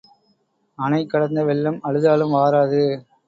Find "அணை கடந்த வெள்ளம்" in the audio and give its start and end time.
0.79-1.79